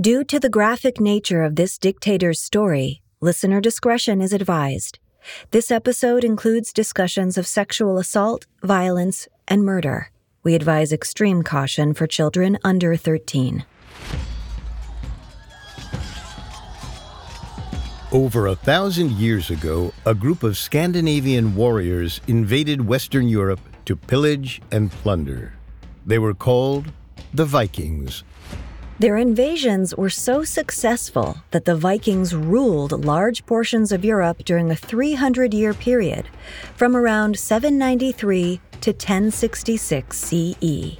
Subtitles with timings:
[0.00, 5.00] Due to the graphic nature of this dictator's story, listener discretion is advised.
[5.50, 10.12] This episode includes discussions of sexual assault, violence, and murder.
[10.44, 13.64] We advise extreme caution for children under 13.
[18.12, 24.62] Over a thousand years ago, a group of Scandinavian warriors invaded Western Europe to pillage
[24.70, 25.54] and plunder.
[26.06, 26.92] They were called
[27.34, 28.22] the Vikings.
[29.00, 34.76] Their invasions were so successful that the Vikings ruled large portions of Europe during a
[34.76, 36.28] 300 year period,
[36.74, 40.98] from around 793 to 1066 CE.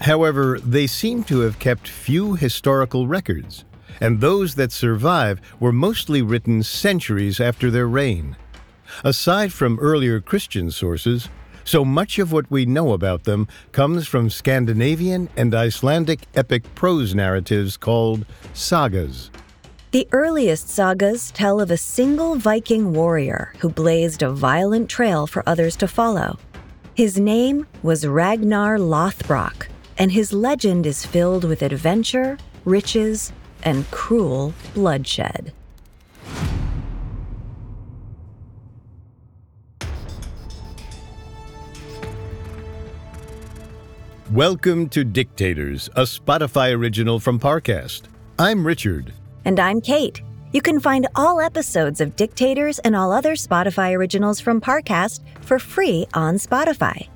[0.00, 3.64] However, they seem to have kept few historical records,
[4.00, 8.36] and those that survive were mostly written centuries after their reign.
[9.04, 11.28] Aside from earlier Christian sources,
[11.68, 17.14] so much of what we know about them comes from Scandinavian and Icelandic epic prose
[17.14, 19.30] narratives called sagas.
[19.90, 25.42] The earliest sagas tell of a single Viking warrior who blazed a violent trail for
[25.46, 26.38] others to follow.
[26.94, 33.30] His name was Ragnar Lothbrok, and his legend is filled with adventure, riches,
[33.62, 35.52] and cruel bloodshed.
[44.32, 48.02] Welcome to Dictators, a Spotify original from Parcast.
[48.38, 49.14] I'm Richard.
[49.46, 50.20] And I'm Kate.
[50.52, 55.58] You can find all episodes of Dictators and all other Spotify originals from Parcast for
[55.58, 57.08] free on Spotify.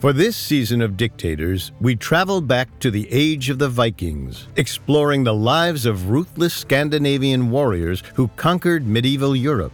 [0.00, 5.24] For this season of Dictators, we travel back to the age of the Vikings, exploring
[5.24, 9.72] the lives of ruthless Scandinavian warriors who conquered medieval Europe.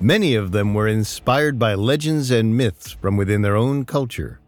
[0.00, 4.38] Many of them were inspired by legends and myths from within their own culture.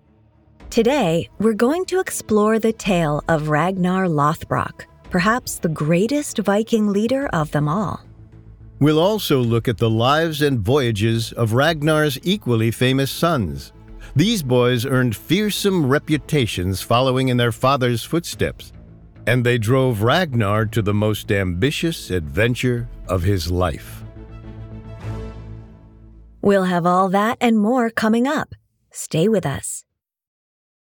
[0.71, 7.29] Today, we're going to explore the tale of Ragnar Lothbrok, perhaps the greatest Viking leader
[7.29, 8.01] of them all.
[8.81, 13.73] We'll also look at the lives and voyages of Ragnar's equally famous sons.
[14.17, 18.73] These boys earned fearsome reputations following in their father's footsteps,
[19.27, 24.05] and they drove Ragnar to the most ambitious adventure of his life.
[26.43, 28.55] We'll have all that and more coming up.
[28.91, 29.85] Stay with us.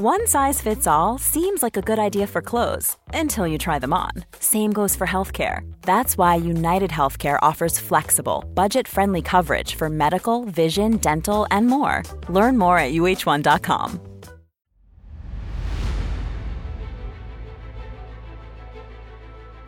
[0.00, 3.92] One size fits all seems like a good idea for clothes until you try them
[3.92, 4.12] on.
[4.38, 5.68] Same goes for healthcare.
[5.82, 12.04] That's why United Healthcare offers flexible, budget friendly coverage for medical, vision, dental, and more.
[12.28, 14.00] Learn more at uh1.com.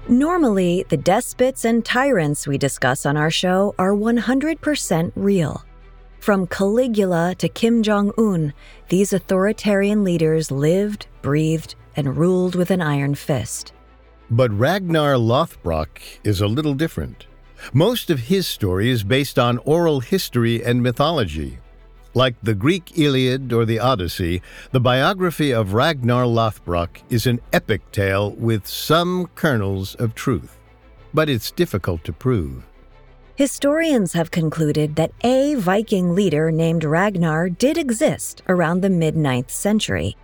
[0.08, 5.64] Normally, the despots and tyrants we discuss on our show are 100% real.
[6.20, 8.52] From Caligula to Kim Jong un,
[8.90, 13.72] these authoritarian leaders lived, breathed, and ruled with an iron fist.
[14.30, 17.26] But Ragnar Lothbrok is a little different.
[17.72, 21.58] Most of his story is based on oral history and mythology.
[22.12, 24.42] Like the Greek Iliad or the Odyssey,
[24.72, 30.58] the biography of Ragnar Lothbrok is an epic tale with some kernels of truth.
[31.14, 32.66] But it's difficult to prove.
[33.40, 39.48] Historians have concluded that a Viking leader named Ragnar did exist around the mid 9th
[39.48, 40.14] century.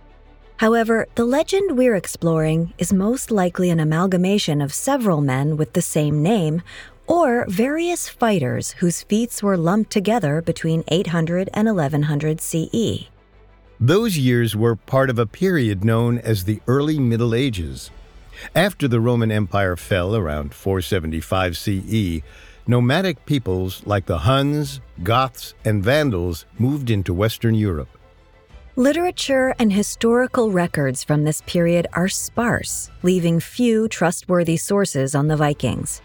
[0.57, 5.81] However, the legend we're exploring is most likely an amalgamation of several men with the
[5.81, 6.61] same name
[7.07, 13.07] or various fighters whose feats were lumped together between 800 and 1100 CE.
[13.79, 17.89] Those years were part of a period known as the Early Middle Ages.
[18.53, 22.21] After the Roman Empire fell around 475 CE,
[22.67, 27.89] nomadic peoples like the Huns, Goths, and Vandals moved into Western Europe.
[28.75, 35.37] Literature and historical records from this period are sparse, leaving few trustworthy sources on the
[35.37, 36.01] Vikings.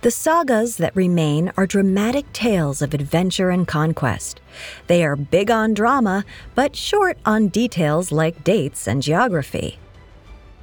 [0.00, 4.40] The sagas that remain are dramatic tales of adventure and conquest.
[4.86, 6.24] They are big on drama,
[6.54, 9.78] but short on details like dates and geography.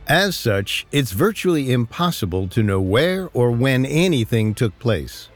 [0.07, 5.29] As such, it's virtually impossible to know where or when anything took place.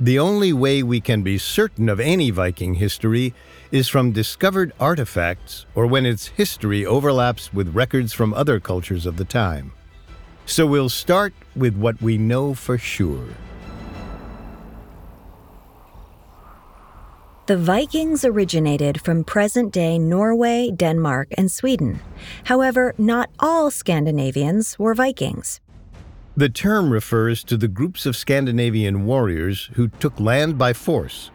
[0.00, 3.32] The only way we can be certain of any Viking history
[3.70, 9.16] is from discovered artifacts or when its history overlaps with records from other cultures of
[9.16, 9.72] the time.
[10.46, 13.28] So we'll start with what we know for sure.
[17.46, 22.00] The Vikings originated from present day Norway, Denmark, and Sweden.
[22.44, 25.60] However, not all Scandinavians were Vikings.
[26.36, 31.30] The term refers to the groups of Scandinavian warriors who took land by force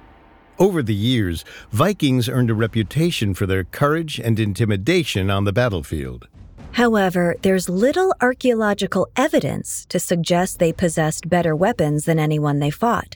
[0.59, 6.27] over the years, Vikings earned a reputation for their courage and intimidation on the battlefield.
[6.73, 13.15] However, there's little archaeological evidence to suggest they possessed better weapons than anyone they fought.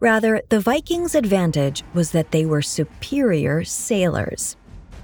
[0.00, 4.56] Rather, the Vikings' advantage was that they were superior sailors.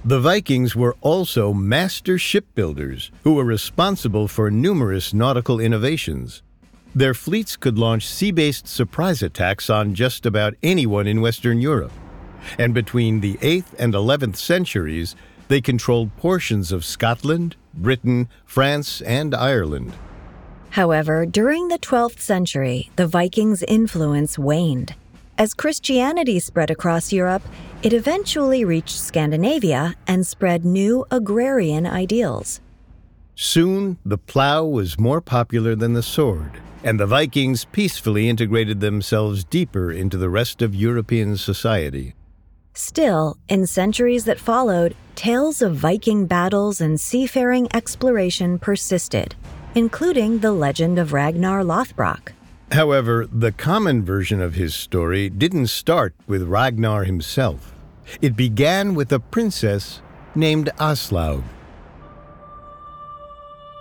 [0.05, 6.41] The Vikings were also master shipbuilders who were responsible for numerous nautical innovations.
[6.95, 11.91] Their fleets could launch sea based surprise attacks on just about anyone in Western Europe.
[12.57, 15.17] And between the 8th and 11th centuries,
[15.49, 19.93] they controlled portions of Scotland, Britain, France, and Ireland.
[20.71, 24.95] However, during the 12th century, the Vikings' influence waned.
[25.39, 27.41] As Christianity spread across Europe,
[27.81, 32.61] it eventually reached Scandinavia and spread new agrarian ideals.
[33.33, 39.43] Soon, the plow was more popular than the sword and the Vikings peacefully integrated themselves
[39.43, 42.15] deeper into the rest of European society.
[42.73, 49.35] Still, in centuries that followed, tales of Viking battles and seafaring exploration persisted,
[49.75, 52.31] including the legend of Ragnar Lothbrok.
[52.71, 57.73] However, the common version of his story didn't start with Ragnar himself.
[58.21, 60.01] It began with a princess
[60.35, 61.43] named Aslaug.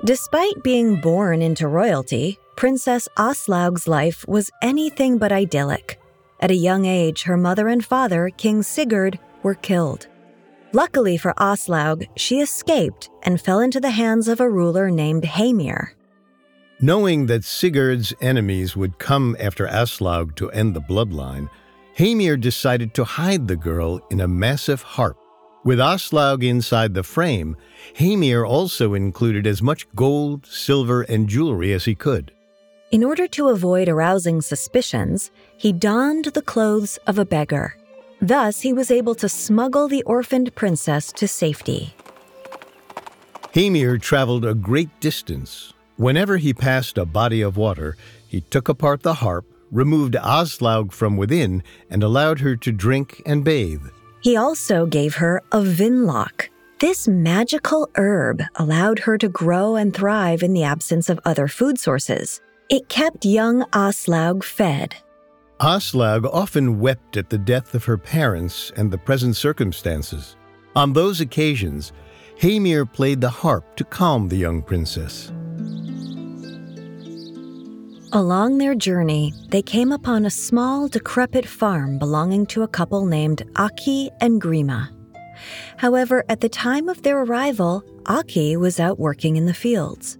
[0.04, 6.00] Despite being born into royalty, Princess Aslaug's life was anything but idyllic.
[6.40, 10.06] At a young age, her mother and father, King Sigurd, were killed.
[10.72, 15.94] Luckily for Aslaug, she escaped and fell into the hands of a ruler named Hamir.
[16.80, 21.50] Knowing that Sigurd's enemies would come after Aslaug to end the bloodline,
[21.96, 25.18] Hamir decided to hide the girl in a massive harp.
[25.64, 27.56] With Aslaug inside the frame,
[27.96, 32.30] Hamir also included as much gold, silver, and jewelry as he could.
[32.92, 37.76] In order to avoid arousing suspicions, he donned the clothes of a beggar.
[38.22, 41.92] Thus, he was able to smuggle the orphaned princess to safety.
[43.52, 45.72] Hamir traveled a great distance.
[45.98, 47.96] Whenever he passed a body of water,
[48.28, 51.60] he took apart the harp, removed Aslaug from within,
[51.90, 53.82] and allowed her to drink and bathe.
[54.20, 56.50] He also gave her a vinlock.
[56.78, 61.80] This magical herb allowed her to grow and thrive in the absence of other food
[61.80, 62.40] sources.
[62.70, 64.94] It kept young Aslaug fed.
[65.58, 70.36] Aslaug often wept at the death of her parents and the present circumstances.
[70.76, 71.92] On those occasions,
[72.40, 75.32] Hamir played the harp to calm the young princess.
[78.12, 83.42] Along their journey, they came upon a small, decrepit farm belonging to a couple named
[83.56, 84.88] Aki and Grima.
[85.76, 90.16] However, at the time of their arrival, Aki was out working in the fields.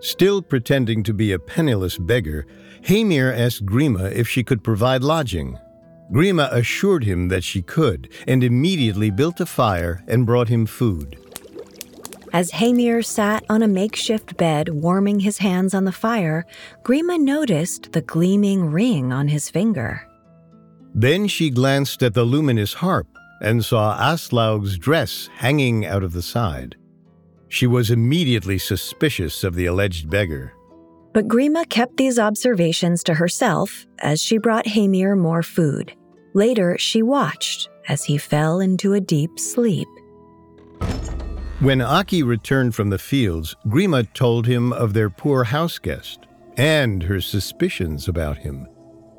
[0.00, 2.48] Still pretending to be a penniless beggar,
[2.88, 5.56] Hamir asked Grima if she could provide lodging.
[6.10, 11.16] Grima assured him that she could and immediately built a fire and brought him food.
[12.32, 16.46] As Hamir sat on a makeshift bed warming his hands on the fire,
[16.84, 20.06] Grima noticed the gleaming ring on his finger.
[20.94, 23.08] Then she glanced at the luminous harp
[23.40, 26.76] and saw Aslaug's dress hanging out of the side.
[27.48, 30.52] She was immediately suspicious of the alleged beggar.
[31.12, 35.92] But Grima kept these observations to herself as she brought Hamir more food.
[36.32, 39.88] Later, she watched as he fell into a deep sleep.
[41.60, 46.20] When Aki returned from the fields, Grima told him of their poor house guest
[46.56, 48.66] and her suspicions about him.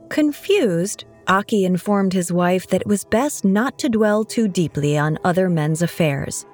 [0.10, 5.20] Confused, Aki informed his wife that it was best not to dwell too deeply on
[5.24, 6.48] other men's affairs.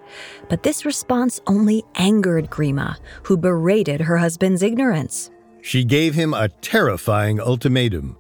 [0.50, 5.32] But this response only angered Grima, who berated her husband's ignorance.
[5.62, 8.18] She gave him a terrifying ultimatum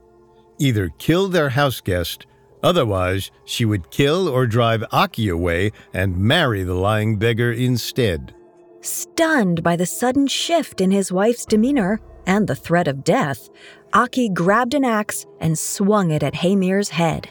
[0.59, 2.25] either kill their house guest
[2.63, 8.33] Otherwise, she would kill or drive Aki away and marry the lying beggar instead.
[8.81, 13.49] Stunned by the sudden shift in his wife's demeanor and the threat of death,
[13.93, 17.29] Aki grabbed an axe and swung it at Hamir's head.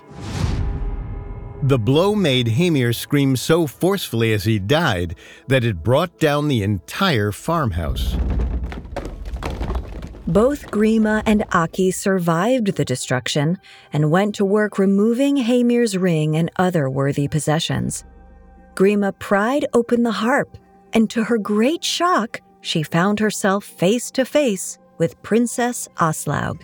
[1.62, 5.16] The blow made Hamir scream so forcefully as he died
[5.48, 8.16] that it brought down the entire farmhouse.
[10.28, 13.58] Both Grima and Aki survived the destruction
[13.92, 18.04] and went to work removing Hamir's ring and other worthy possessions.
[18.74, 20.58] Grima pried open the harp,
[20.92, 26.60] and to her great shock, she found herself face to face with Princess Aslaug.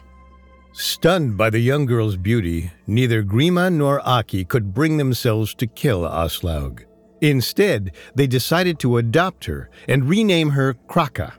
[0.73, 6.03] Stunned by the young girl's beauty, neither Grima nor Aki could bring themselves to kill
[6.03, 6.85] Aslaug.
[7.21, 11.35] Instead, they decided to adopt her and rename her Kraka.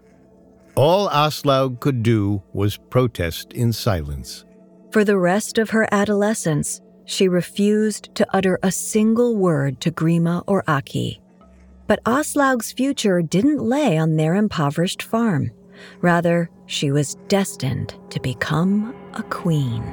[0.75, 4.43] All Aslaug could do was protest in silence.
[4.91, 10.43] For the rest of her adolescence, she refused to utter a single word to Grima
[10.47, 11.21] or Aki.
[11.85, 15.51] But Aslaug's future didn't lay on their impoverished farm.
[16.01, 19.83] Rather, she was destined to become a queen.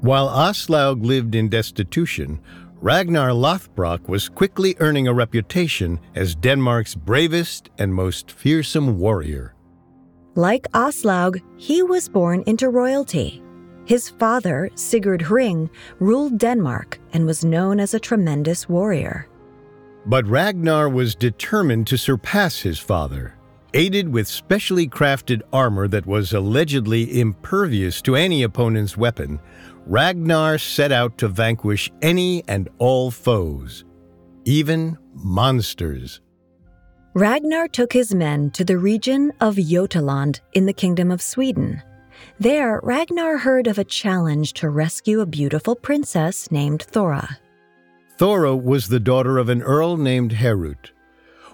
[0.00, 2.40] While Aslaug lived in destitution,
[2.82, 9.54] Ragnar Lothbrok was quickly earning a reputation as Denmark's bravest and most fearsome warrior.
[10.34, 13.40] Like Aslaug, he was born into royalty.
[13.84, 15.70] His father, Sigurd Hring,
[16.00, 19.28] ruled Denmark and was known as a tremendous warrior.
[20.04, 23.36] But Ragnar was determined to surpass his father.
[23.74, 29.38] Aided with specially crafted armor that was allegedly impervious to any opponent's weapon,
[29.86, 33.84] Ragnar set out to vanquish any and all foes,
[34.44, 36.20] even monsters.
[37.14, 41.82] Ragnar took his men to the region of Jotaland in the Kingdom of Sweden.
[42.38, 47.38] There, Ragnar heard of a challenge to rescue a beautiful princess named Thora.
[48.18, 50.92] Thora was the daughter of an earl named Herut.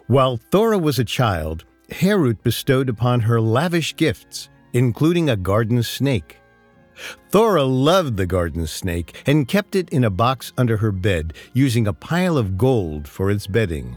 [0.06, 6.40] While Thora was a child, Herut bestowed upon her lavish gifts, including a garden snake.
[7.30, 11.86] Thora loved the garden snake and kept it in a box under her bed, using
[11.86, 13.96] a pile of gold for its bedding.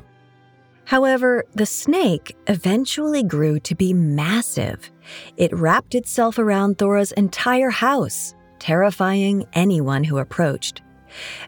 [0.86, 4.92] However, the snake eventually grew to be massive.
[5.38, 10.82] It wrapped itself around Thora's entire house, terrifying anyone who approached.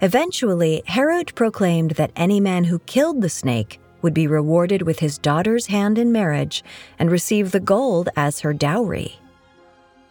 [0.01, 5.17] Eventually, Herut proclaimed that any man who killed the snake would be rewarded with his
[5.17, 6.63] daughter's hand in marriage
[6.99, 9.19] and receive the gold as her dowry.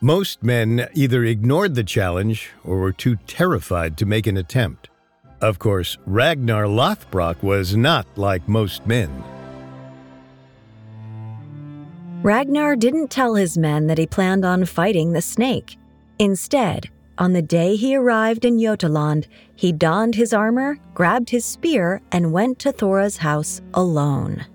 [0.04, 4.90] Most men either ignored the challenge or were too terrified to make an attempt.
[5.40, 9.22] Of course, Ragnar Lothbrok was not like most men.
[12.24, 15.76] Ragnar didn't tell his men that he planned on fighting the snake.
[16.18, 22.02] Instead, on the day he arrived in Jotaland, he donned his armor, grabbed his spear,
[22.10, 24.46] and went to Thora's house alone.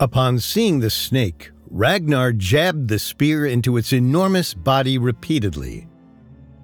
[0.00, 5.86] Upon seeing the snake, Ragnar jabbed the spear into its enormous body repeatedly.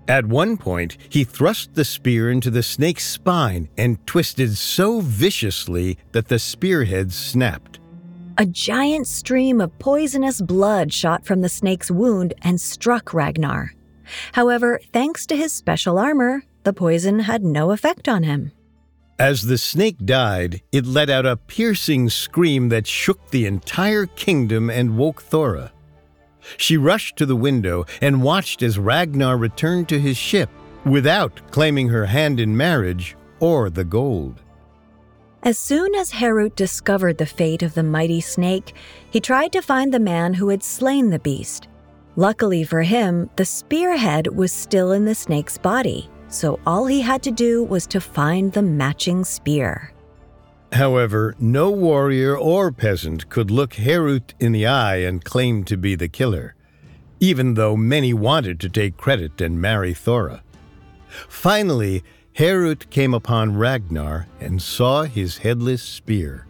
[0.09, 5.99] At one point, he thrust the spear into the snake's spine and twisted so viciously
[6.12, 7.78] that the spearhead snapped.
[8.38, 13.75] A giant stream of poisonous blood shot from the snake's wound and struck Ragnar.
[14.33, 18.50] However, thanks to his special armor, the poison had no effect on him.
[19.19, 24.71] As the snake died, it let out a piercing scream that shook the entire kingdom
[24.71, 25.73] and woke Thora.
[26.57, 30.50] She rushed to the window and watched as Ragnar returned to his ship
[30.85, 34.40] without claiming her hand in marriage or the gold.
[35.45, 38.75] As soon as Herut discovered the fate of the mighty snake,
[39.11, 41.69] he tried to find the man who had slain the beast.
[42.16, 47.23] Luckily for him, the spearhead was still in the snake's body so all he had
[47.23, 49.93] to do was to find the matching spear.
[50.73, 55.95] However, no warrior or peasant could look Herut in the eye and claim to be
[55.95, 56.55] the killer,
[57.21, 60.43] even though many wanted to take credit and marry Thora.
[61.29, 66.47] Finally, Herut came upon Ragnar and saw his headless spear.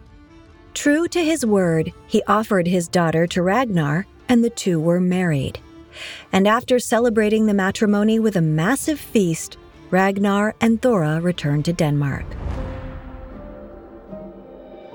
[0.73, 5.59] True to his word, he offered his daughter to Ragnar, and the two were married.
[6.31, 9.57] And after celebrating the matrimony with a massive feast,
[9.93, 12.25] Ragnar and Thora returned to Denmark.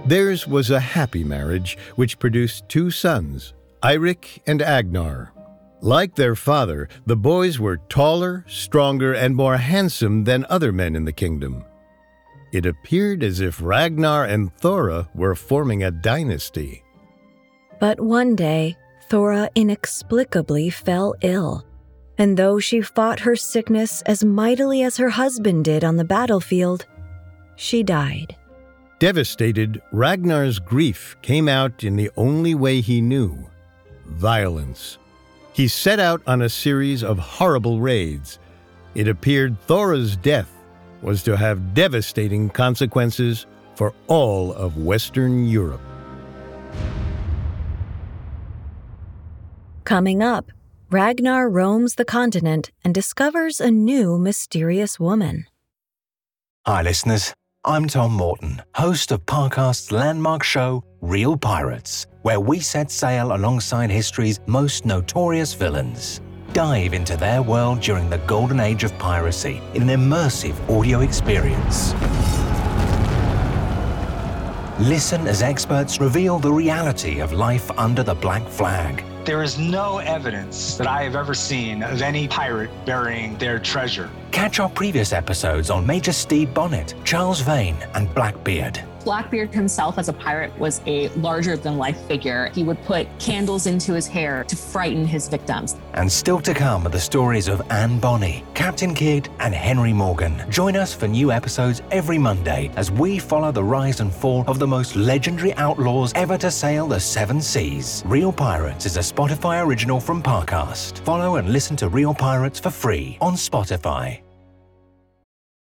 [0.06, 5.32] Theirs was a happy marriage which produced two sons, Eirik and Agnar.
[5.80, 11.04] Like their father, the boys were taller, stronger, and more handsome than other men in
[11.04, 11.64] the kingdom.
[12.50, 16.82] It appeared as if Ragnar and Thora were forming a dynasty.
[17.78, 18.76] But one day,
[19.08, 21.67] Thora inexplicably fell ill
[22.18, 26.84] And though she fought her sickness as mightily as her husband did on the battlefield,
[27.54, 28.36] she died.
[28.98, 33.48] Devastated, Ragnar's grief came out in the only way he knew
[34.06, 34.98] violence.
[35.52, 38.38] He set out on a series of horrible raids.
[38.94, 40.50] It appeared Thora's death
[41.02, 43.46] was to have devastating consequences
[43.76, 45.80] for all of Western Europe.
[49.84, 50.50] Coming up,
[50.90, 55.44] Ragnar roams the continent and discovers a new mysterious woman.
[56.64, 57.34] Hi, listeners.
[57.62, 63.90] I'm Tom Morton, host of Parcast's landmark show, Real Pirates, where we set sail alongside
[63.90, 66.22] history's most notorious villains.
[66.54, 71.92] Dive into their world during the golden age of piracy in an immersive audio experience.
[74.88, 79.98] Listen as experts reveal the reality of life under the black flag there is no
[79.98, 84.08] evidence that I have ever seen of any pirate burying their treasure.
[84.30, 88.82] Catch our previous episodes on Major Stede Bonnet, Charles Vane, and Blackbeard.
[89.04, 92.50] Blackbeard himself, as a pirate, was a larger than life figure.
[92.54, 95.76] He would put candles into his hair to frighten his victims.
[95.94, 100.42] And still to come are the stories of Anne Bonny, Captain Kidd, and Henry Morgan.
[100.50, 104.58] Join us for new episodes every Monday as we follow the rise and fall of
[104.58, 108.02] the most legendary outlaws ever to sail the seven seas.
[108.06, 110.98] Real Pirates is a Spotify original from Parcast.
[111.04, 114.20] Follow and listen to Real Pirates for free on Spotify.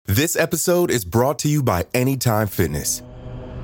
[0.07, 3.03] This episode is brought to you by Anytime Fitness.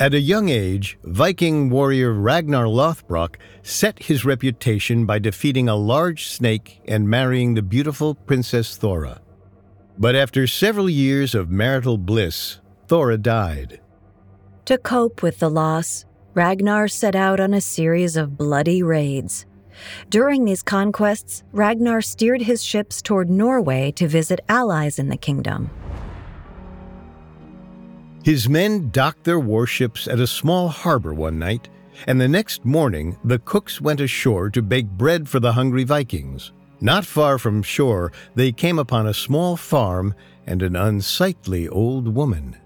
[0.00, 6.26] At a young age, Viking warrior Ragnar Lothbrok set his reputation by defeating a large
[6.26, 9.20] snake and marrying the beautiful Princess Thora.
[9.98, 13.82] But after several years of marital bliss, Thora died.
[14.64, 19.44] To cope with the loss, Ragnar set out on a series of bloody raids.
[20.08, 25.68] During these conquests, Ragnar steered his ships toward Norway to visit allies in the kingdom.
[28.22, 31.68] His men docked their warships at a small harbor one night,
[32.06, 36.52] and the next morning the cooks went ashore to bake bread for the hungry Vikings.
[36.82, 40.14] Not far from shore, they came upon a small farm
[40.46, 42.56] and an unsightly old woman.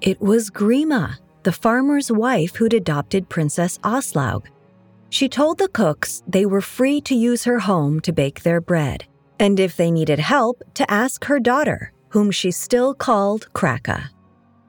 [0.00, 4.46] It was Grima, the farmer's wife who'd adopted Princess Aslaug.
[5.10, 9.04] She told the cooks they were free to use her home to bake their bread,
[9.38, 14.10] and if they needed help, to ask her daughter, whom she still called Kraka.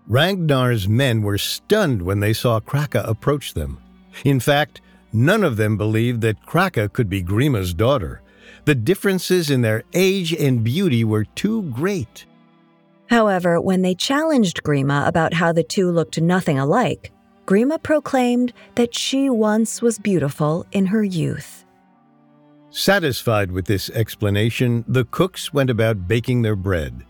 [0.07, 3.79] Ragnar's men were stunned when they saw Kraka approach them.
[4.25, 4.81] In fact,
[5.13, 8.21] none of them believed that Kraka could be Grima's daughter.
[8.65, 12.25] The differences in their age and beauty were too great.
[13.09, 17.11] However, when they challenged Grima about how the two looked nothing alike,
[17.45, 21.65] Grima proclaimed that she once was beautiful in her youth.
[22.71, 27.05] Satisfied with this explanation, the cooks went about baking their bread.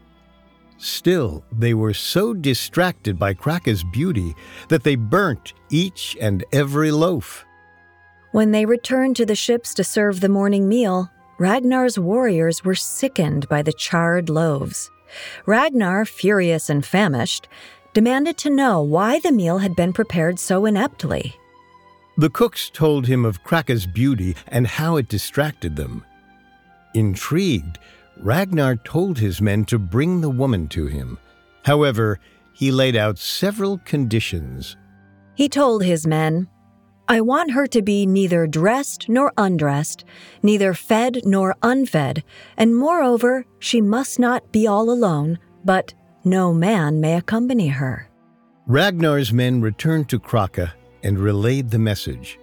[0.84, 4.36] Still, they were so distracted by Kraka's beauty
[4.68, 7.46] that they burnt each and every loaf.
[8.34, 13.48] When they returned to the ships to serve the morning meal, Ragnar's warriors were sickened
[13.48, 14.92] by the charred loaves.
[15.46, 17.48] Ragnar, furious and famished,
[17.94, 21.34] demanded to know why the meal had been prepared so ineptly.
[22.18, 26.04] The cooks told him of Kraka's beauty and how it distracted them.
[26.94, 27.80] Intrigued,
[28.18, 31.18] Ragnar told his men to bring the woman to him.
[31.64, 32.20] However,
[32.54, 34.78] he laid out several conditions.
[35.36, 36.48] He told his men,
[37.08, 40.06] I want her to be neither dressed nor undressed,
[40.42, 42.24] neither fed nor unfed,
[42.56, 48.10] and moreover, she must not be all alone, but no man may accompany her.
[48.68, 50.74] Ragnar's men returned to Kraka
[51.04, 52.40] and relayed the message.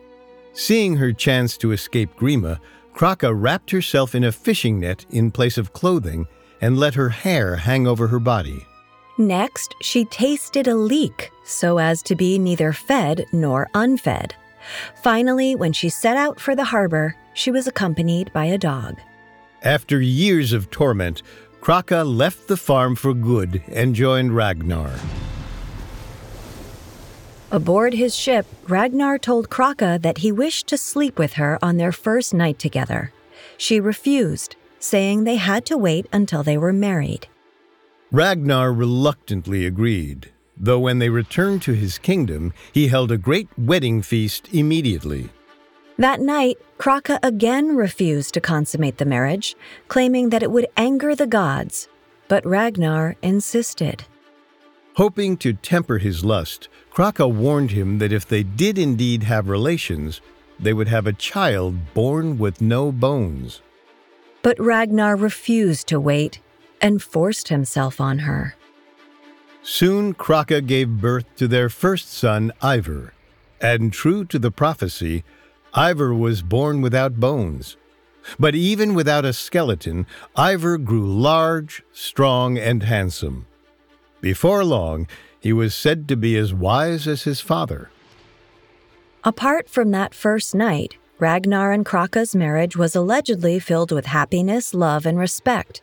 [0.52, 2.58] Seeing her chance to escape Grima,
[3.00, 6.26] Kraka wrapped herself in a fishing net in place of clothing
[6.60, 8.66] and let her hair hang over her body.
[9.16, 14.34] Next, she tasted a leek so as to be neither fed nor unfed.
[15.02, 18.98] Finally, when she set out for the harbor, she was accompanied by a dog.
[19.62, 21.22] After years of torment,
[21.62, 24.92] Kraka left the farm for good and joined Ragnar.
[27.52, 31.90] Aboard his ship, Ragnar told Kraka that he wished to sleep with her on their
[31.90, 33.12] first night together.
[33.56, 37.26] She refused, saying they had to wait until they were married.
[38.12, 44.00] Ragnar reluctantly agreed, though when they returned to his kingdom, he held a great wedding
[44.00, 45.30] feast immediately.
[45.98, 49.56] That night, Kraka again refused to consummate the marriage,
[49.88, 51.88] claiming that it would anger the gods,
[52.28, 54.04] but Ragnar insisted.
[54.94, 60.20] Hoping to temper his lust, Kraka warned him that if they did indeed have relations,
[60.58, 63.62] they would have a child born with no bones.
[64.42, 66.40] But Ragnar refused to wait
[66.80, 68.56] and forced himself on her.
[69.62, 73.12] Soon Kraka gave birth to their first son, Ivar,
[73.60, 75.22] and true to the prophecy,
[75.76, 77.76] Ivar was born without bones.
[78.38, 83.46] But even without a skeleton, Ivar grew large, strong, and handsome.
[84.20, 85.06] Before long,
[85.40, 87.90] he was said to be as wise as his father.
[89.24, 95.04] Apart from that first night, Ragnar and Kraka's marriage was allegedly filled with happiness, love,
[95.04, 95.82] and respect.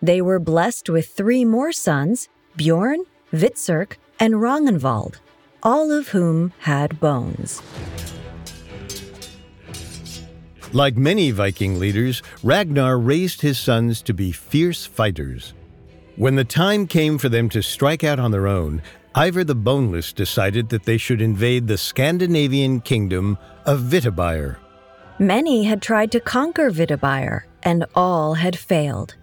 [0.00, 5.16] They were blessed with three more sons Bjorn, Hvitserk, and Ragnvald,
[5.62, 7.62] all of whom had bones.
[10.72, 15.54] Like many Viking leaders, Ragnar raised his sons to be fierce fighters.
[16.16, 18.82] When the time came for them to strike out on their own,
[19.16, 24.56] Ivar the Boneless decided that they should invade the Scandinavian kingdom of Vitabyr.
[25.18, 29.14] Many had tried to conquer Vitabyr, and all had failed.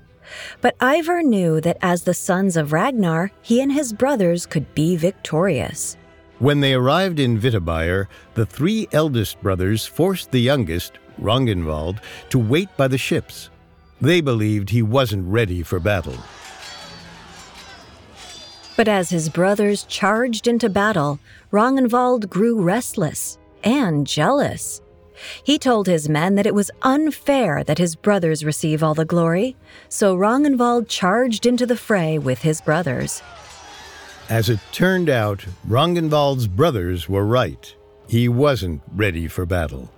[0.62, 4.96] But Ivar knew that as the sons of Ragnar, he and his brothers could be
[4.96, 5.96] victorious.
[6.40, 12.00] When they arrived in Vitabyr, the three eldest brothers forced the youngest, Ragnvald,
[12.30, 13.52] to wait by the ships.
[14.02, 16.18] They believed he wasn't ready for battle.
[18.80, 21.20] But as his brothers charged into battle,
[21.52, 24.82] Ragnvald grew restless and jealous.
[25.44, 29.58] He told his men that it was unfair that his brothers receive all the glory,
[29.90, 33.22] so Ragnvald charged into the fray with his brothers.
[34.30, 37.76] As it turned out, Ragnvald's brothers were right.
[38.08, 39.92] He wasn't ready for battle.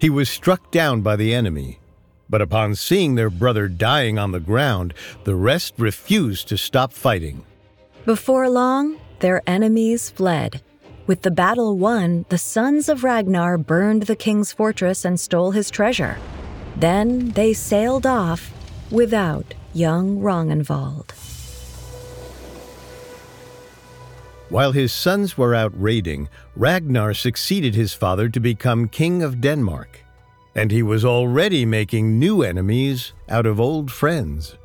[0.00, 1.78] He was struck down by the enemy.
[2.28, 7.44] But upon seeing their brother dying on the ground, the rest refused to stop fighting.
[8.08, 10.62] Before long, their enemies fled.
[11.06, 15.70] With the battle won, the sons of Ragnar burned the king's fortress and stole his
[15.70, 16.16] treasure.
[16.74, 18.50] Then they sailed off
[18.90, 21.10] without young Ragnvald.
[24.48, 30.00] While his sons were out raiding, Ragnar succeeded his father to become king of Denmark.
[30.54, 34.56] And he was already making new enemies out of old friends.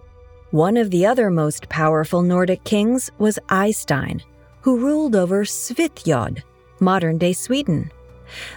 [0.53, 4.21] One of the other most powerful Nordic kings was Eystein,
[4.61, 6.43] who ruled over Svithjod,
[6.79, 7.91] modern day Sweden.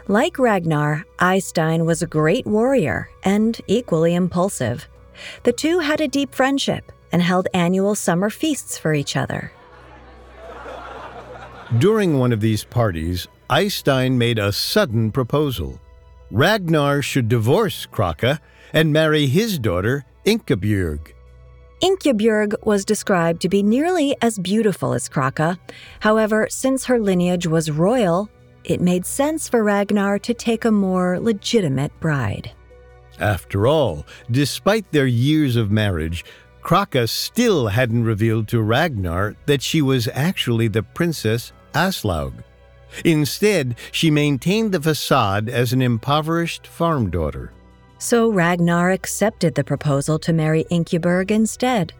[0.06, 4.86] Like Ragnar, Eystein was a great warrior and equally impulsive.
[5.44, 9.50] The two had a deep friendship and held annual summer feasts for each other.
[11.78, 15.80] During one of these parties, Eystein made a sudden proposal.
[16.30, 18.38] Ragnar should divorce Kraka
[18.74, 21.15] and marry his daughter, Ingebjörg.
[21.82, 25.58] Ingebjörg was described to be nearly as beautiful as Kraka.
[26.00, 28.30] However, since her lineage was royal,
[28.64, 32.50] it made sense for Ragnar to take a more legitimate bride.
[33.20, 36.24] After all, despite their years of marriage,
[36.62, 42.32] Kraka still hadn't revealed to Ragnar that she was actually the Princess Aslaug.
[43.04, 47.52] Instead, she maintained the facade as an impoverished farm daughter.
[47.98, 51.92] So Ragnar accepted the proposal to marry Ingebjörg instead.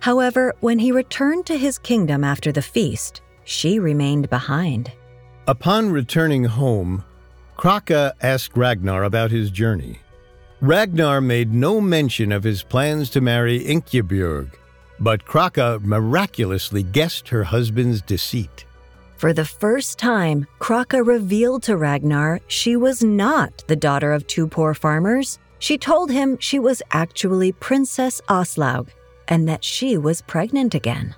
[0.00, 4.90] However, when he returned to his kingdom after the feast, she remained behind.
[5.46, 7.04] Upon returning home,
[7.56, 9.98] Kraka asked Ragnar about his journey.
[10.60, 14.50] Ragnar made no mention of his plans to marry Ingebjörg,
[15.00, 18.64] but Kraka miraculously guessed her husband's deceit.
[19.18, 24.46] For the first time, Kraka revealed to Ragnar she was not the daughter of two
[24.46, 25.40] poor farmers.
[25.58, 28.90] She told him she was actually Princess Aslaug
[29.26, 31.16] and that she was pregnant again.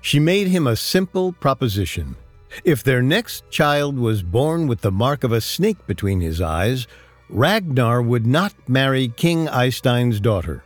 [0.00, 2.16] She made him a simple proposition.
[2.64, 6.86] If their next child was born with the mark of a snake between his eyes,
[7.28, 10.64] Ragnar would not marry King Eystein's daughter.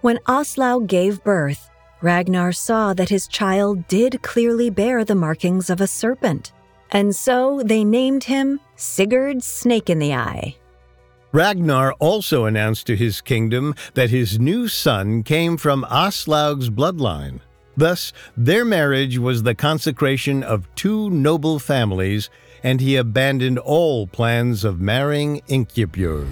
[0.00, 1.69] When Aslaug gave birth,
[2.02, 6.52] Ragnar saw that his child did clearly bear the markings of a serpent,
[6.90, 10.56] and so they named him Sigurd Snake in the Eye.
[11.32, 17.40] Ragnar also announced to his kingdom that his new son came from Aslaug's bloodline.
[17.76, 22.30] Thus, their marriage was the consecration of two noble families,
[22.62, 26.28] and he abandoned all plans of marrying Ingebjörg.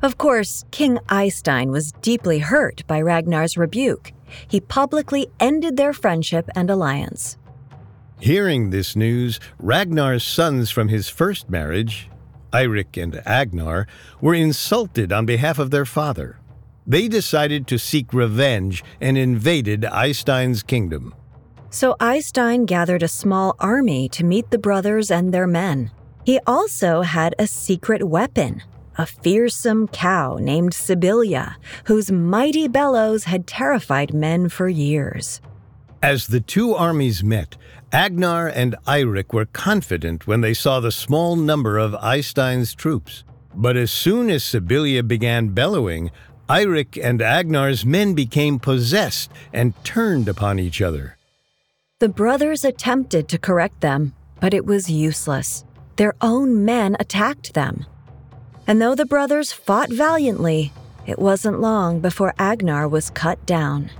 [0.00, 4.12] Of course, King Eystein was deeply hurt by Ragnar's rebuke.
[4.46, 7.36] He publicly ended their friendship and alliance.
[8.20, 12.08] Hearing this news, Ragnar's sons from his first marriage,
[12.52, 13.86] Eirik and Agnar,
[14.20, 16.38] were insulted on behalf of their father.
[16.86, 21.14] They decided to seek revenge and invaded Eystein's kingdom.
[21.70, 25.90] So Eystein gathered a small army to meet the brothers and their men.
[26.24, 28.62] He also had a secret weapon,
[28.98, 35.40] a fearsome cow named Sibylla, whose mighty bellows had terrified men for years.
[36.02, 37.56] As the two armies met,
[37.92, 43.24] Agnar and Eirik were confident when they saw the small number of Eystein's troops.
[43.54, 46.10] But as soon as Sibylla began bellowing,
[46.48, 51.16] Eirik and Agnar's men became possessed and turned upon each other.
[51.98, 55.64] The brothers attempted to correct them, but it was useless.
[55.96, 57.86] Their own men attacked them.
[58.68, 60.72] And though the brothers fought valiantly,
[61.06, 63.90] it wasn't long before Agnar was cut down.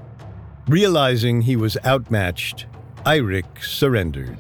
[0.69, 2.67] Realizing he was outmatched,
[3.07, 4.39] Eirik surrendered.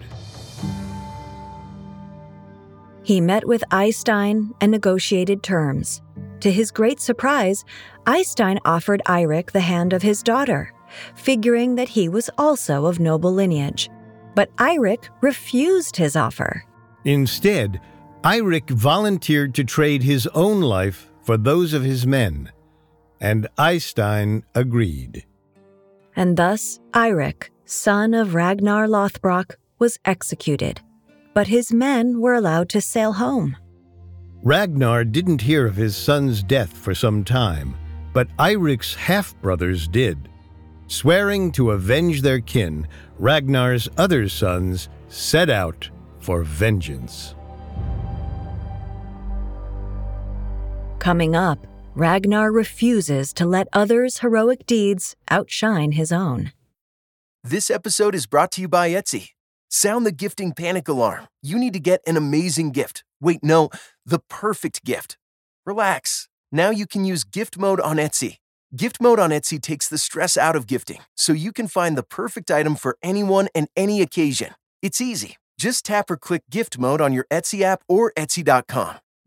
[3.02, 6.02] He met with Eystein and negotiated terms.
[6.40, 7.64] To his great surprise,
[8.06, 10.74] Eystein offered Eirik the hand of his daughter,
[11.14, 13.88] figuring that he was also of noble lineage.
[14.34, 16.66] But Eirik refused his offer.
[17.06, 17.80] Instead,
[18.24, 22.50] Eirik volunteered to trade his own life for those of his men,
[23.20, 25.24] and Eystein agreed.
[26.16, 30.80] And thus, Eirik, son of Ragnar Lothbrok, was executed,
[31.32, 33.56] but his men were allowed to sail home.
[34.42, 37.76] Ragnar didn't hear of his son's death for some time,
[38.12, 40.28] but Eirik's half brothers did.
[40.88, 47.34] Swearing to avenge their kin, Ragnar's other sons set out for vengeance.
[51.08, 56.52] Coming up, Ragnar refuses to let others' heroic deeds outshine his own.
[57.42, 59.28] This episode is brought to you by Etsy.
[59.70, 61.26] Sound the gifting panic alarm.
[61.40, 63.04] You need to get an amazing gift.
[63.22, 63.70] Wait, no,
[64.04, 65.16] the perfect gift.
[65.64, 66.28] Relax.
[66.52, 68.36] Now you can use gift mode on Etsy.
[68.76, 72.02] Gift mode on Etsy takes the stress out of gifting, so you can find the
[72.02, 74.52] perfect item for anyone and any occasion.
[74.82, 75.38] It's easy.
[75.56, 78.98] Just tap or click gift mode on your Etsy app or Etsy.com.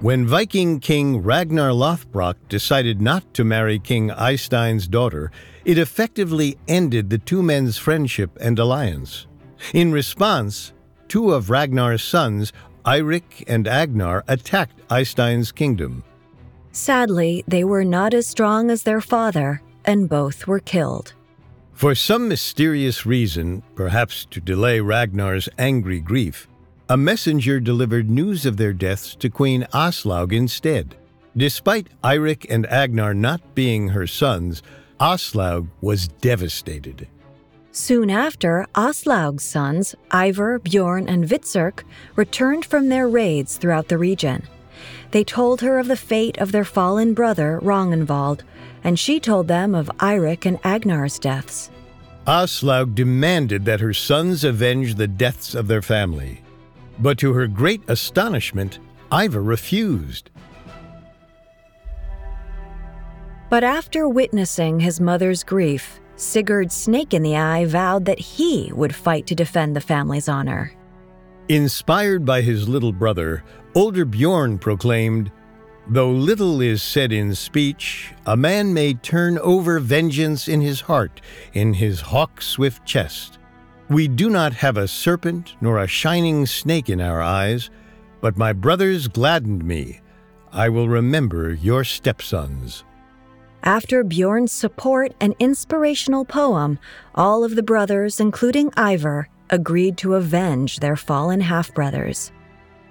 [0.00, 5.30] When Viking king Ragnar Lothbrok decided not to marry King Eystein's daughter,
[5.66, 9.26] it effectively ended the two men's friendship and alliance.
[9.74, 10.72] In response,
[11.08, 12.50] two of Ragnar's sons,
[12.86, 16.02] Eirik and Agnar, attacked Eystein's kingdom.
[16.72, 21.12] Sadly, they were not as strong as their father, and both were killed.
[21.74, 26.48] For some mysterious reason, perhaps to delay Ragnar's angry grief,
[26.90, 30.96] a messenger delivered news of their deaths to Queen Aslaug instead.
[31.36, 34.60] Despite Eirik and Agnar not being her sons,
[34.98, 37.06] Aslaug was devastated.
[37.70, 41.84] Soon after, Aslaug's sons, Ivar, Bjorn, and Hvitserk,
[42.16, 44.42] returned from their raids throughout the region.
[45.12, 48.40] They told her of the fate of their fallen brother, Ragnvald,
[48.82, 51.70] and she told them of Eirik and Agnar's deaths.
[52.26, 56.42] Aslaug demanded that her sons avenge the deaths of their family.
[57.00, 58.78] But to her great astonishment,
[59.12, 60.30] Ivar refused.
[63.48, 68.94] But after witnessing his mother's grief, Sigurd Snake in the Eye vowed that he would
[68.94, 70.72] fight to defend the family's honor.
[71.48, 73.42] Inspired by his little brother,
[73.74, 75.32] older Bjorn proclaimed,
[75.88, 81.20] Though little is said in speech, a man may turn over vengeance in his heart,
[81.52, 83.39] in his hawk swift chest.
[83.90, 87.70] We do not have a serpent nor a shining snake in our eyes,
[88.20, 90.00] but my brothers gladdened me.
[90.52, 92.84] I will remember your stepsons.
[93.64, 96.78] After Bjorn's support and inspirational poem,
[97.16, 102.30] all of the brothers, including Ivar, agreed to avenge their fallen half brothers.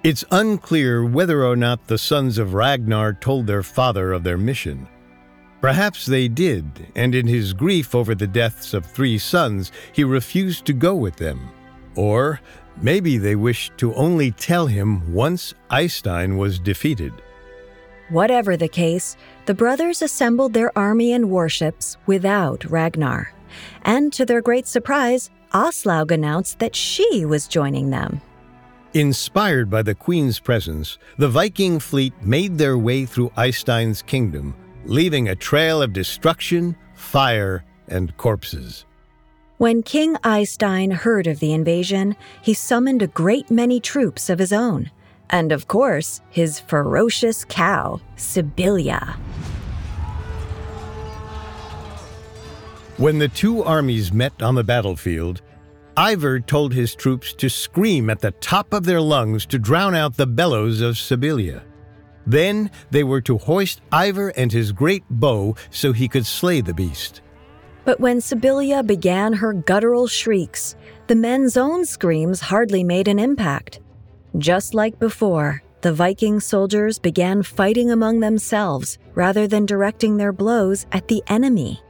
[0.02, 4.86] It's unclear whether or not the sons of Ragnar told their father of their mission.
[5.60, 10.64] Perhaps they did, and in his grief over the deaths of three sons, he refused
[10.66, 11.50] to go with them.
[11.96, 12.40] Or
[12.80, 17.12] maybe they wished to only tell him once Eystein was defeated.
[18.08, 23.32] Whatever the case, the brothers assembled their army and warships without Ragnar.
[23.82, 28.20] And to their great surprise, Aslaug announced that she was joining them.
[28.94, 35.28] Inspired by the Queen's presence, the Viking fleet made their way through Eystein's kingdom, leaving
[35.28, 38.86] a trail of destruction, fire, and corpses.
[39.58, 44.52] When King Eystein heard of the invasion, he summoned a great many troops of his
[44.52, 44.90] own
[45.30, 49.16] and of course, his ferocious cow, Sibylla.
[52.98, 55.40] When the two armies met on the battlefield,
[55.96, 60.16] Ivar told his troops to scream at the top of their lungs to drown out
[60.16, 61.62] the bellows of Sibylla.
[62.30, 66.72] Then they were to hoist Ivar and his great bow so he could slay the
[66.72, 67.22] beast.
[67.84, 70.76] But when Sibylla began her guttural shrieks,
[71.08, 73.80] the men's own screams hardly made an impact.
[74.38, 80.86] Just like before, the Viking soldiers began fighting among themselves rather than directing their blows
[80.92, 81.82] at the enemy.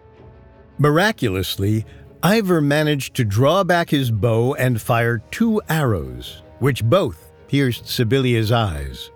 [0.79, 1.85] Miraculously,
[2.25, 8.53] Ivar managed to draw back his bow and fire two arrows, which both pierced Sibylla's
[8.53, 9.11] eyes.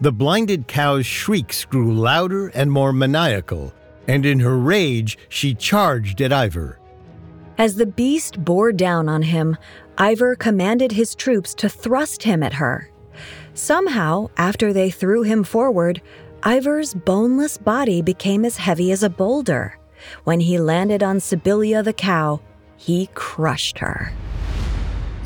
[0.00, 3.72] The blinded cow's shrieks grew louder and more maniacal,
[4.06, 6.78] and in her rage, she charged at Ivar.
[7.58, 9.56] As the beast bore down on him,
[9.98, 12.90] Ivar commanded his troops to thrust him at her.
[13.54, 16.00] Somehow, after they threw him forward,
[16.42, 19.78] Ivar's boneless body became as heavy as a boulder.
[20.24, 22.40] When he landed on Sibylla the cow,
[22.76, 24.12] he crushed her.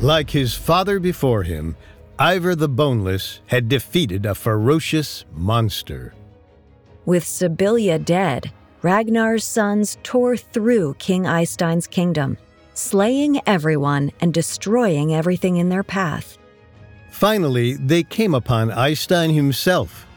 [0.01, 1.77] Like his father before him,
[2.19, 6.13] Ivar the Boneless had defeated a ferocious monster.
[7.05, 8.51] With Sibylla dead,
[8.81, 12.37] Ragnar's sons tore through King Eystein's kingdom,
[12.73, 16.37] slaying everyone and destroying everything in their path.
[17.11, 20.07] Finally, they came upon Eystein himself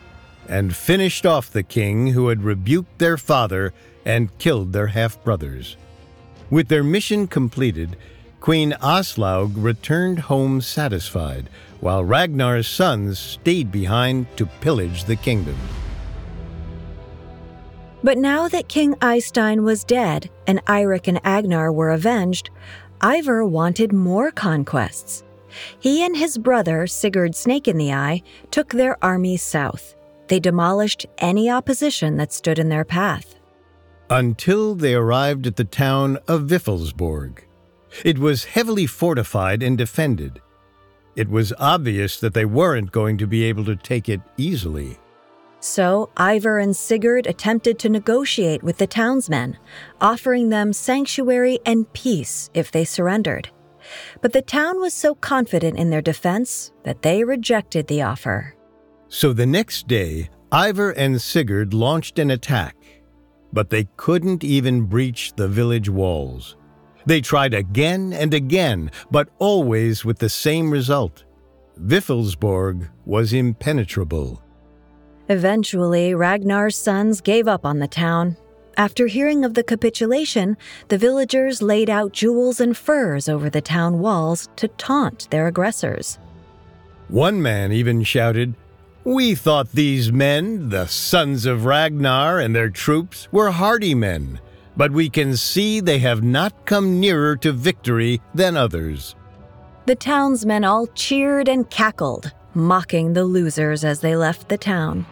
[0.49, 3.73] and finished off the king who had rebuked their father
[4.05, 5.77] and killed their half brothers.
[6.49, 7.97] With their mission completed,
[8.41, 11.49] Queen Aslaug returned home satisfied,
[11.81, 15.57] while Ragnar's sons stayed behind to pillage the kingdom.
[18.03, 22.51] But now that King Eystein was dead and Eirik and Agnar were avenged,
[23.03, 25.25] Ivar wanted more conquests.
[25.81, 29.97] He and his brother, Sigurd Snake in the Eye, took their army south.
[30.29, 33.35] They demolished any opposition that stood in their path.
[34.11, 37.41] Until they arrived at the town of Vifilsborg.
[38.05, 40.41] It was heavily fortified and defended.
[41.17, 44.99] It was obvious that they weren't going to be able to take it easily.
[45.61, 49.59] So Ivar and Sigurd attempted to negotiate with the townsmen,
[50.01, 53.51] offering them sanctuary and peace if they surrendered.
[54.21, 58.55] But the town was so confident in their defense that they rejected the offer.
[59.09, 62.77] So the next day, Ivar and Sigurd launched an attack,
[63.53, 66.57] but they couldn't even breach the village walls.
[67.09, 71.25] They tried again and again, but always with the same result.
[71.81, 74.43] Vifilsborg was impenetrable.
[75.31, 78.37] Eventually, Ragnar's sons gave up on the town.
[78.77, 84.01] After hearing of the capitulation, the villagers laid out jewels and furs over the town
[84.01, 86.19] walls to taunt their aggressors.
[87.09, 88.53] One man even shouted,
[89.05, 94.41] We thought these men, the sons of Ragnar and their troops, were hardy men,
[94.79, 99.17] but we can see they have not come nearer to victory than others.
[99.87, 105.05] The townsmen all cheered and cackled, mocking the losers as they left the town.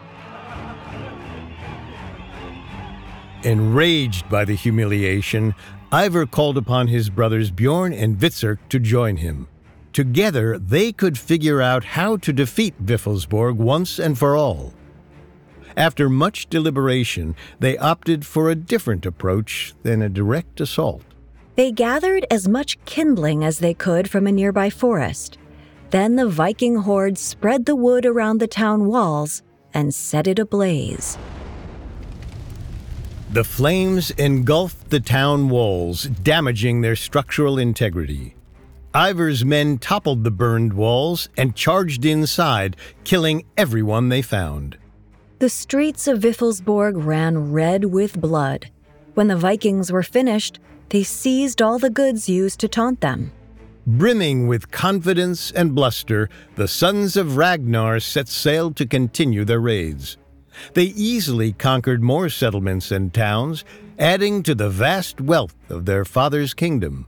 [3.43, 5.53] Enraged by the humiliation,
[5.91, 9.47] Ivar called upon his brothers Bjorn and Hvitserk to join him.
[9.91, 14.73] Together, they could figure out how to defeat Vifilsborg once and for all.
[15.77, 21.03] After much deliberation, they opted for a different approach than a direct assault.
[21.55, 25.37] They gathered as much kindling as they could from a nearby forest.
[25.91, 31.15] Then the Viking horde spread the wood around the town walls and set it ablaze.
[33.31, 38.35] The flames engulfed the town walls, damaging their structural integrity.
[38.95, 44.77] Ivar's men toppled the burned walls and charged inside, killing everyone they found.
[45.39, 48.71] The streets of Vifilsborg ran red with blood.
[49.13, 50.59] When the Vikings were finished,
[50.89, 53.31] they seized all the goods used to taunt them.
[53.85, 60.17] Brimming with confidence and bluster, the sons of Ragnar set sail to continue their raids.
[60.73, 63.63] They easily conquered more settlements and towns,
[63.99, 67.05] adding to the vast wealth of their father's kingdom.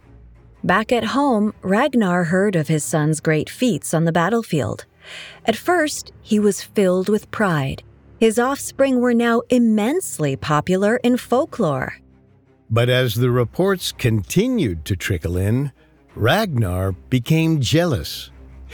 [0.64, 4.86] Back at home, Ragnar heard of his son's great feats on the battlefield.
[5.46, 7.82] At first, he was filled with pride.
[8.20, 11.96] His offspring were now immensely popular in folklore.
[12.70, 15.72] But as the reports continued to trickle in,
[16.16, 18.30] Ragnar became jealous.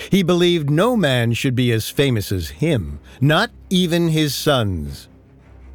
[0.09, 5.07] He believed no man should be as famous as him, not even his sons.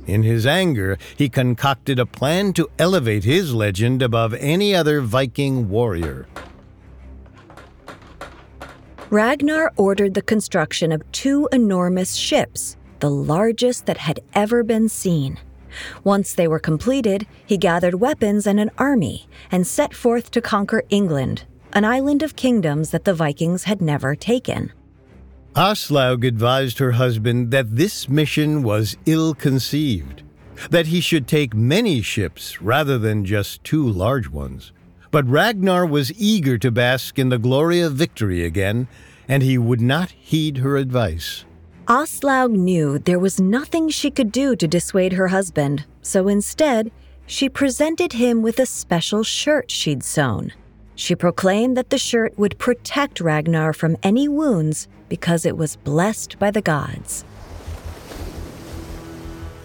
[0.07, 5.69] In his anger, he concocted a plan to elevate his legend above any other Viking
[5.71, 6.27] warrior.
[9.11, 15.39] Ragnar ordered the construction of two enormous ships, the largest that had ever been seen.
[16.05, 20.83] Once they were completed, he gathered weapons and an army and set forth to conquer
[20.91, 24.73] England, an island of kingdoms that the Vikings had never taken.
[25.55, 30.23] Aslaug advised her husband that this mission was ill conceived,
[30.71, 34.73] that he should take many ships rather than just two large ones.
[35.11, 38.87] But Ragnar was eager to bask in the glory of victory again,
[39.27, 41.45] and he would not heed her advice.
[41.91, 46.93] Aslaug knew there was nothing she could do to dissuade her husband, so instead,
[47.27, 50.53] she presented him with a special shirt she'd sewn.
[50.95, 56.39] She proclaimed that the shirt would protect Ragnar from any wounds because it was blessed
[56.39, 57.25] by the gods.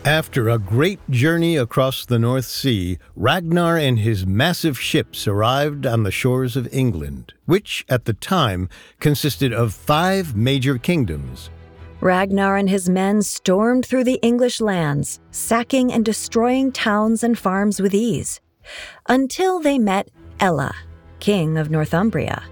[0.03, 6.01] After a great journey across the North Sea, Ragnar and his massive ships arrived on
[6.01, 8.67] the shores of England, which at the time
[8.99, 11.51] consisted of five major kingdoms.
[12.05, 17.81] Ragnar and his men stormed through the English lands, sacking and destroying towns and farms
[17.81, 18.39] with ease,
[19.09, 20.75] until they met Ella,
[21.19, 22.43] king of Northumbria.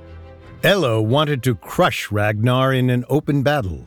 [0.63, 3.85] Ella wanted to crush Ragnar in an open battle.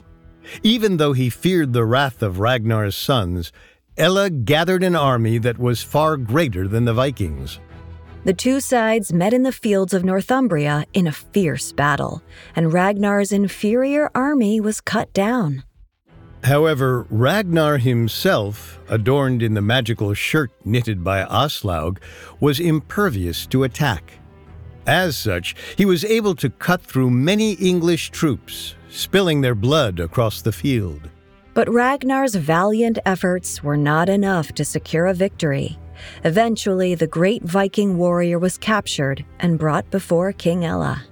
[0.63, 3.51] Even though he feared the wrath of Ragnar's sons,
[3.97, 7.59] Ella gathered an army that was far greater than the Vikings.
[8.27, 12.25] The two sides met in the fields of Northumbria in a fierce battle,
[12.57, 15.63] and Ragnar's inferior army was cut down.
[16.43, 21.99] However, Ragnar himself, adorned in the magical shirt knitted by Aslaug,
[22.41, 24.15] was impervious to attack.
[24.89, 30.43] As such, he was able to cut through many English troops, spilling their blood across
[30.43, 31.09] the field.
[31.55, 35.79] But Ragnar's valiant efforts were not enough to secure a victory.
[36.25, 41.05] Eventually, the great Viking warrior was captured and brought before King Ella.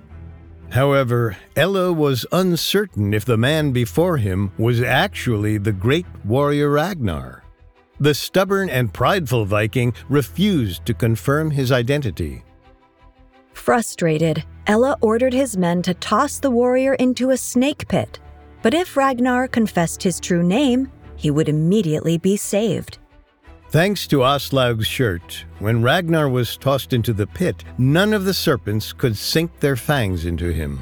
[0.70, 7.44] However, Ella was uncertain if the man before him was actually the great warrior Ragnar.
[8.00, 12.42] The stubborn and prideful Viking refused to confirm his identity.
[13.52, 18.18] Frustrated, Ella ordered his men to toss the warrior into a snake pit.
[18.62, 22.98] But if Ragnar confessed his true name, he would immediately be saved.
[23.74, 28.92] Thanks to Aslaug's shirt, when Ragnar was tossed into the pit, none of the serpents
[28.92, 30.78] could sink their fangs into him.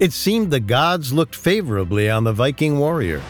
[0.00, 3.20] It seemed the gods looked favorably on the Viking warrior.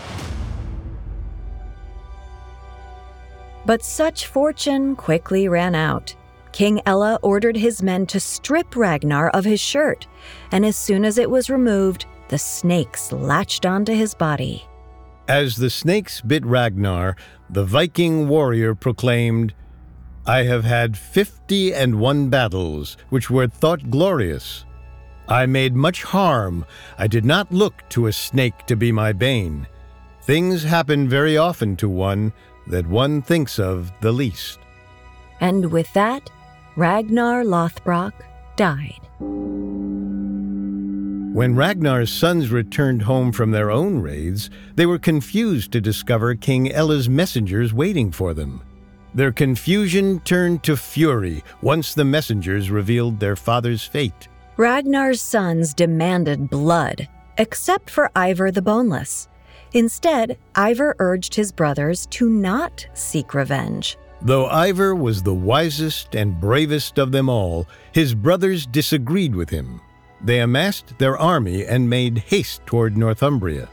[3.66, 6.14] But such fortune quickly ran out.
[6.52, 10.06] King Ella ordered his men to strip Ragnar of his shirt,
[10.52, 14.64] and as soon as it was removed, the snakes latched onto his body.
[15.28, 17.16] As the snakes bit Ragnar,
[17.48, 19.54] the Viking warrior proclaimed,
[20.26, 24.64] I have had fifty and one battles, which were thought glorious.
[25.28, 26.64] I made much harm.
[26.98, 29.66] I did not look to a snake to be my bane.
[30.22, 32.32] Things happen very often to one
[32.66, 34.58] that one thinks of the least.
[35.40, 36.30] And with that,
[36.76, 38.12] Ragnar Lothbrok
[38.56, 39.00] died.
[41.32, 46.70] When Ragnar's sons returned home from their own raids, they were confused to discover King
[46.70, 48.60] Ella's messengers waiting for them.
[49.14, 54.28] Their confusion turned to fury once the messengers revealed their father's fate.
[54.58, 57.08] Ragnar's sons demanded blood,
[57.38, 59.28] except for Ivar the Boneless.
[59.72, 63.96] Instead, Ivar urged his brothers to not seek revenge.
[64.20, 69.80] Though Ivar was the wisest and bravest of them all, his brothers disagreed with him.
[70.24, 73.68] They amassed their army and made haste toward Northumbria.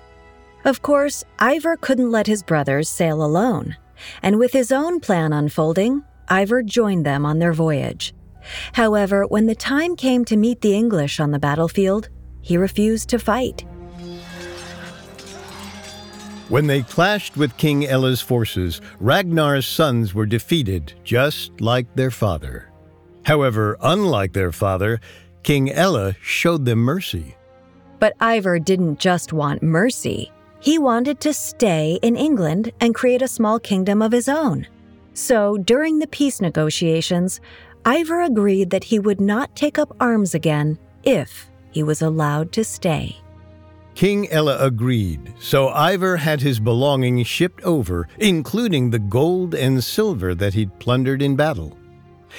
[0.65, 3.77] Of course, Ivar couldn't let his brothers sail alone,
[4.21, 8.13] and with his own plan unfolding, Ivar joined them on their voyage.
[8.73, 12.09] However, when the time came to meet the English on the battlefield,
[12.41, 13.65] he refused to fight.
[16.49, 22.71] When they clashed with King Ella's forces, Ragnar's sons were defeated, just like their father.
[23.23, 24.99] However, unlike their father,
[25.43, 27.35] King Ella showed them mercy.
[27.99, 30.31] But Ivar didn't just want mercy.
[30.59, 34.67] He wanted to stay in England and create a small kingdom of his own.
[35.13, 37.41] So, during the peace negotiations,
[37.85, 42.63] Ivar agreed that he would not take up arms again if he was allowed to
[42.63, 43.17] stay.
[43.95, 50.33] King Ella agreed, so Ivar had his belongings shipped over, including the gold and silver
[50.35, 51.77] that he'd plundered in battle.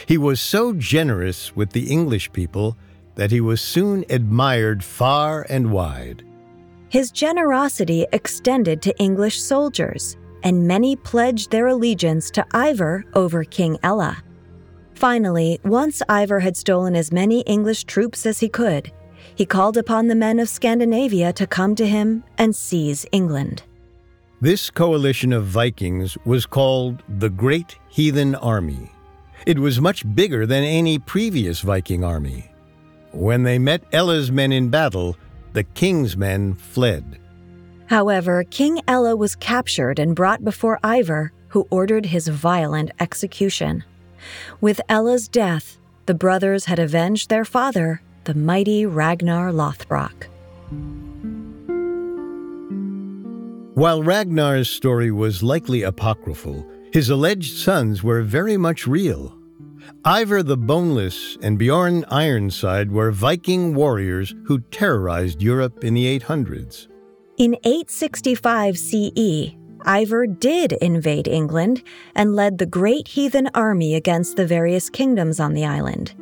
[0.06, 2.76] He was so generous with the English people
[3.20, 6.24] that he was soon admired far and wide.
[6.88, 13.76] His generosity extended to English soldiers, and many pledged their allegiance to Ivar over King
[13.82, 14.16] Ella.
[14.94, 18.90] Finally, once Ivar had stolen as many English troops as he could,
[19.34, 23.64] he called upon the men of Scandinavia to come to him and seize England.
[24.40, 28.90] This coalition of Vikings was called the Great Heathen Army.
[29.44, 32.49] It was much bigger than any previous Viking army.
[33.12, 35.16] When they met Ella's men in battle,
[35.52, 37.18] the king's men fled.
[37.86, 43.82] However, King Ella was captured and brought before Ivar, who ordered his violent execution.
[44.60, 50.28] With Ella's death, the brothers had avenged their father, the mighty Ragnar Lothbrok.
[53.74, 59.39] While Ragnar's story was likely apocryphal, his alleged sons were very much real.
[60.06, 66.88] Ivar the Boneless and Bjorn Ironside were Viking warriors who terrorized Europe in the 800s.
[67.36, 71.82] In 865 CE, Ivar did invade England
[72.14, 76.14] and led the great heathen army against the various kingdoms on the island.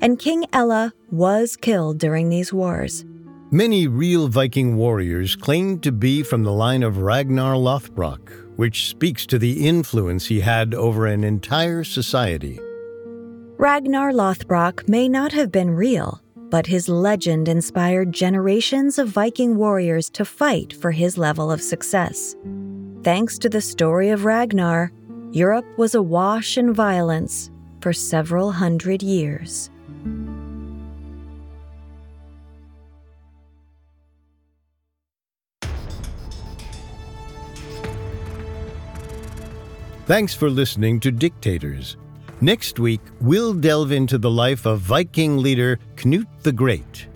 [0.00, 3.04] And King Ella was killed during these wars.
[3.50, 9.26] Many real Viking warriors claimed to be from the line of Ragnar Lothbrok, which speaks
[9.26, 12.58] to the influence he had over an entire society.
[13.62, 20.10] Ragnar Lothbrok may not have been real, but his legend inspired generations of Viking warriors
[20.10, 22.34] to fight for his level of success.
[23.04, 24.90] Thanks to the story of Ragnar,
[25.30, 29.70] Europe was awash in violence for several hundred years.
[40.06, 41.96] Thanks for listening to Dictators.
[42.42, 47.06] Next week, we'll delve into the life of Viking leader Knut the Great.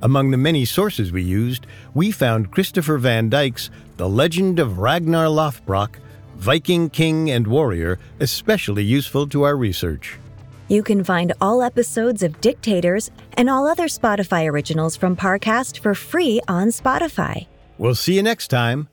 [0.00, 5.26] Among the many sources we used, we found Christopher Van Dyke's The Legend of Ragnar
[5.26, 5.96] Lothbrok,
[6.36, 10.16] Viking King and Warrior, especially useful to our research.
[10.68, 15.96] You can find all episodes of Dictators and all other Spotify originals from Parcast for
[15.96, 17.48] free on Spotify.
[17.76, 18.88] We'll see you next time.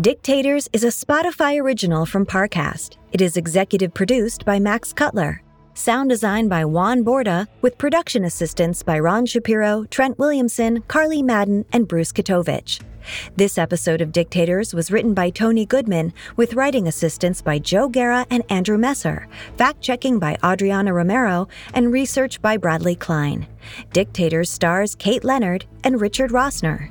[0.00, 2.96] Dictators is a Spotify original from Parcast.
[3.12, 5.42] It is executive produced by Max Cutler.
[5.74, 11.66] Sound design by Juan Borda, with production assistance by Ron Shapiro, Trent Williamson, Carly Madden,
[11.74, 12.80] and Bruce Katovich.
[13.36, 18.26] This episode of Dictators was written by Tony Goodman, with writing assistance by Joe Guerra
[18.30, 19.28] and Andrew Messer,
[19.58, 23.46] fact checking by Adriana Romero, and research by Bradley Klein.
[23.92, 26.90] Dictators stars Kate Leonard and Richard Rossner.